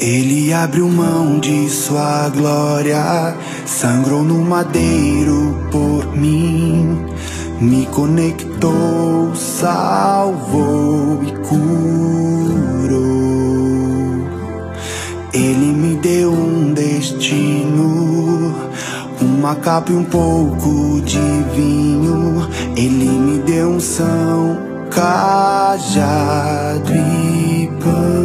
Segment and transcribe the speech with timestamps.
[0.00, 3.34] Ele abriu mão de sua glória,
[3.66, 7.04] sangrou no madeiro por mim,
[7.60, 13.08] me conectou, salvou e curou.
[15.34, 18.54] Ele me deu um destino,
[19.20, 21.18] uma capa e um pouco de
[21.56, 22.48] vinho.
[22.76, 24.58] Ele me deu um são,
[24.92, 28.17] cajado e pão.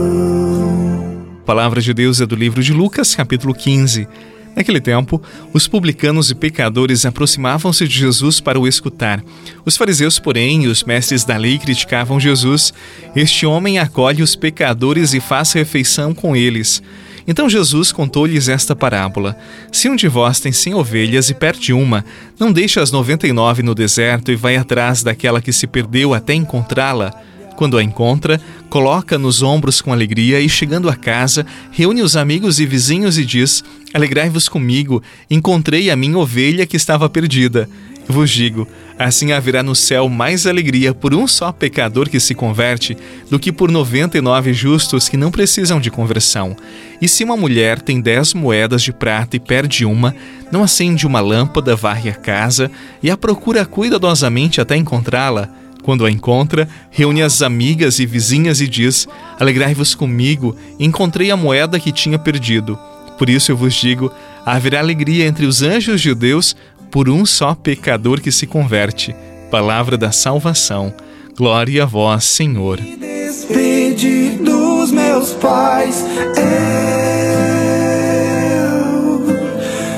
[1.53, 4.07] Palavra de Deus é do livro de Lucas, capítulo 15.
[4.55, 5.21] Naquele tempo,
[5.53, 9.23] os publicanos e pecadores aproximavam-se de Jesus para o escutar.
[9.63, 12.73] Os fariseus, porém, e os mestres da lei criticavam Jesus.
[13.15, 16.81] Este homem acolhe os pecadores e faz refeição com eles.
[17.27, 19.37] Então Jesus contou-lhes esta parábola:
[19.71, 22.03] Se um de vós tem cem ovelhas e perde uma,
[22.39, 26.15] não deixa as noventa e nove no deserto e vai atrás daquela que se perdeu
[26.15, 27.13] até encontrá-la.
[27.55, 32.59] Quando a encontra, coloca nos ombros com alegria e, chegando a casa, reúne os amigos
[32.59, 33.63] e vizinhos e diz:
[33.93, 37.69] Alegrai-vos comigo, encontrei a minha ovelha que estava perdida.
[38.07, 42.97] Vos digo: assim haverá no céu mais alegria por um só pecador que se converte
[43.29, 46.55] do que por noventa e nove justos que não precisam de conversão.
[47.01, 50.15] E se uma mulher tem dez moedas de prata e perde uma,
[50.51, 52.69] não acende uma lâmpada, varre a casa
[53.01, 55.62] e a procura cuidadosamente até encontrá-la?
[55.83, 61.79] Quando a encontra, reúne as amigas e vizinhas e diz: Alegrai-vos comigo, encontrei a moeda
[61.79, 62.79] que tinha perdido.
[63.17, 64.11] Por isso eu vos digo:
[64.45, 66.55] haverá alegria entre os anjos de Deus
[66.89, 69.13] por um só pecador que se converte.
[69.51, 70.93] Palavra da salvação.
[71.35, 72.79] Glória a vós, Senhor.
[72.79, 76.05] Despedi dos meus pais,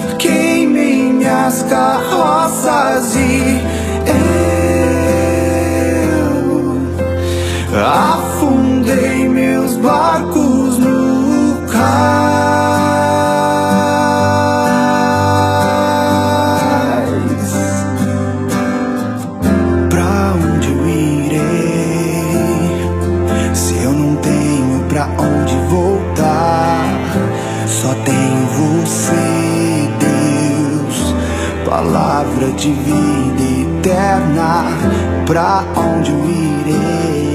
[0.10, 3.75] eu queimei minhas carroças e
[7.96, 11.86] Afundei meus barcos no cais.
[19.90, 21.46] Pra onde eu irei?
[23.54, 27.00] Se eu não tenho pra onde voltar,
[27.66, 28.46] só tenho
[28.82, 31.16] você, Deus.
[31.64, 33.42] Palavra de vida
[33.80, 34.66] eterna.
[35.26, 37.35] Pra onde eu irei?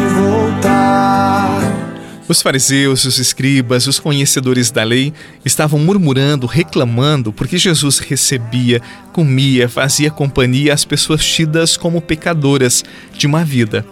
[2.31, 8.81] os fariseus, os escribas, os conhecedores da lei estavam murmurando, reclamando porque Jesus recebia,
[9.11, 12.83] comia, fazia companhia às pessoas tidas como pecadoras
[13.13, 13.85] de uma vida.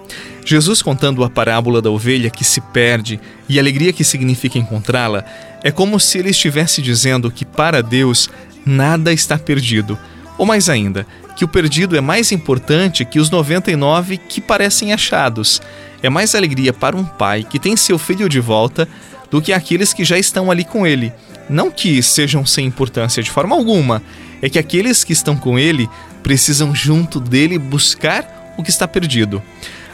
[0.46, 5.24] Jesus contando a parábola da ovelha que se perde e a alegria que significa encontrá-la,
[5.62, 8.30] é como se ele estivesse dizendo que para Deus
[8.66, 10.00] nada está perdido.
[10.38, 11.06] Ou mais ainda,
[11.36, 15.62] que o perdido é mais importante que os 99 que parecem achados.
[16.02, 18.88] É mais alegria para um pai que tem seu filho de volta
[19.30, 21.12] do que aqueles que já estão ali com ele.
[21.50, 24.02] Não que sejam sem importância de forma alguma,
[24.42, 25.90] é que aqueles que estão com ele
[26.24, 29.42] precisam junto dele buscar o que está perdido.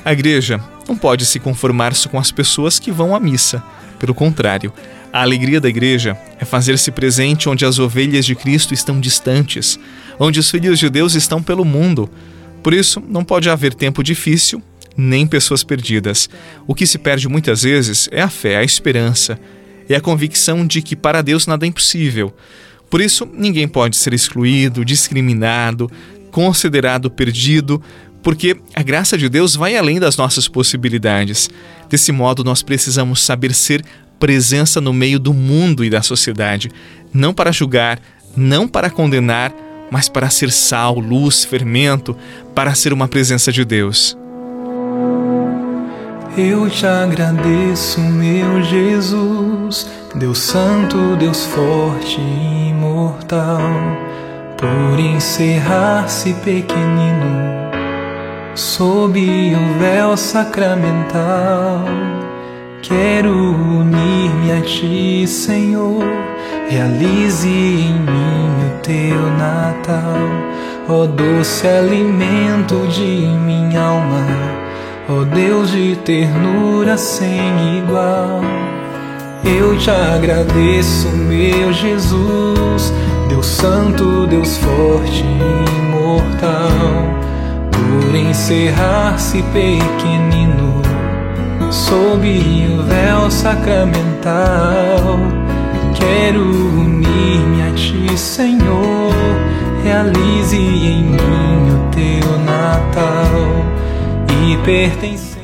[0.03, 3.63] A igreja não pode se conformar com as pessoas que vão à missa.
[3.97, 4.72] Pelo contrário,
[5.11, 9.79] a alegria da igreja é fazer-se presente onde as ovelhas de Cristo estão distantes,
[10.19, 12.09] onde os filhos de Deus estão pelo mundo.
[12.61, 14.61] Por isso, não pode haver tempo difícil
[14.97, 16.29] nem pessoas perdidas.
[16.67, 19.39] O que se perde muitas vezes é a fé, a esperança,
[19.89, 22.33] é a convicção de que para Deus nada é impossível.
[22.89, 25.91] Por isso, ninguém pode ser excluído, discriminado,
[26.31, 27.81] considerado perdido,
[28.22, 31.50] porque a graça de Deus vai além das nossas possibilidades.
[31.89, 33.84] Desse modo, nós precisamos saber ser
[34.19, 36.72] presença no meio do mundo e da sociedade,
[37.13, 38.00] não para julgar,
[38.35, 39.53] não para condenar,
[39.91, 42.17] mas para ser sal, luz, fermento,
[42.53, 44.17] para ser uma presença de Deus.
[46.38, 53.61] Eu te agradeço, meu Jesus, Deus Santo, Deus forte e imortal,
[54.58, 57.55] por encerrar-se pequenino
[58.53, 61.85] sob o véu sacramental.
[62.82, 66.03] Quero unir-me a ti, Senhor.
[66.67, 70.20] Realize em mim o teu Natal,
[70.90, 74.65] ó doce alimento de minha alma,
[75.07, 78.41] ó oh, Deus de ternura sem igual.
[79.43, 82.91] Eu te agradeço, meu Jesus,
[83.29, 86.79] Deus Santo, Deus forte e imortal,
[87.72, 90.81] por encerrar-se pequenino
[91.69, 95.19] sob o véu sacramental.
[95.93, 99.13] Quero unir-me a ti, Senhor.
[99.84, 103.84] Realize em mim o teu Natal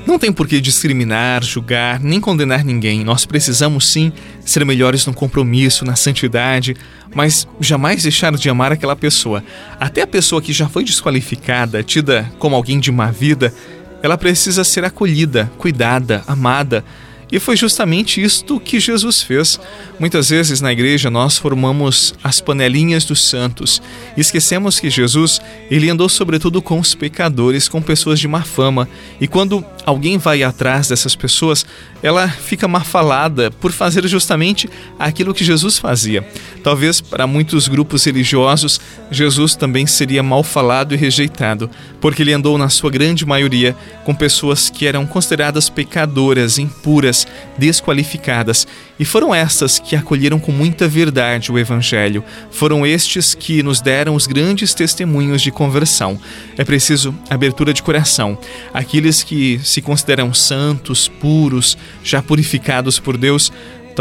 [0.05, 3.03] Não tem por que discriminar, julgar, nem condenar ninguém.
[3.03, 4.11] Nós precisamos sim
[4.43, 6.75] ser melhores no compromisso, na santidade,
[7.13, 9.43] mas jamais deixar de amar aquela pessoa.
[9.79, 13.53] Até a pessoa que já foi desqualificada, tida como alguém de má vida,
[14.01, 16.83] ela precisa ser acolhida, cuidada, amada.
[17.31, 19.59] E foi justamente isto que Jesus fez.
[19.99, 23.81] Muitas vezes na igreja nós formamos as panelinhas dos santos
[24.17, 25.39] e esquecemos que Jesus,
[25.69, 28.89] ele andou sobretudo com os pecadores, com pessoas de má fama.
[29.19, 31.65] E quando alguém vai atrás dessas pessoas,
[32.03, 34.69] ela fica mal falada por fazer justamente
[34.99, 36.27] aquilo que Jesus fazia.
[36.63, 41.69] Talvez para muitos grupos religiosos, Jesus também seria mal falado e rejeitado,
[41.99, 47.20] porque ele andou na sua grande maioria com pessoas que eram consideradas pecadoras, impuras,
[47.57, 48.67] desqualificadas,
[48.99, 52.23] e foram estas que acolheram com muita verdade o Evangelho.
[52.51, 56.19] Foram estes que nos deram os grandes testemunhos de conversão.
[56.57, 58.37] É preciso abertura de coração.
[58.73, 63.51] Aqueles que se consideram santos, puros, já purificados por Deus,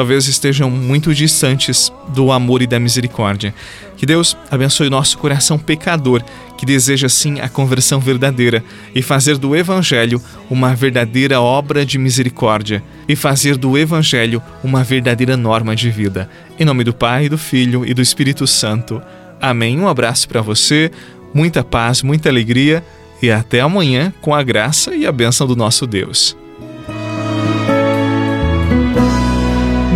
[0.00, 3.54] talvez estejam muito distantes do amor e da misericórdia.
[3.98, 6.22] Que Deus abençoe nosso coração pecador,
[6.56, 8.64] que deseja sim a conversão verdadeira
[8.94, 10.18] e fazer do Evangelho
[10.48, 16.30] uma verdadeira obra de misericórdia e fazer do Evangelho uma verdadeira norma de vida.
[16.58, 19.02] Em nome do Pai, do Filho e do Espírito Santo.
[19.38, 19.78] Amém.
[19.78, 20.90] Um abraço para você,
[21.34, 22.82] muita paz, muita alegria
[23.20, 26.39] e até amanhã com a graça e a bênção do nosso Deus.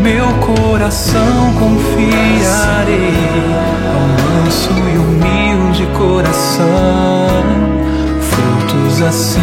[0.05, 3.15] Meu coração confiarei
[3.89, 6.67] ao manso e humilde coração,
[8.21, 9.41] frutos assim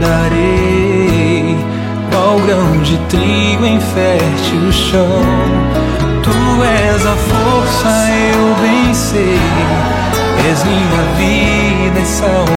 [0.00, 1.56] darei,
[2.10, 5.22] qual grão de trigo em fértil chão.
[6.24, 7.88] Tu és a força,
[8.34, 9.38] eu sei,
[10.48, 12.59] és minha vida e salvação.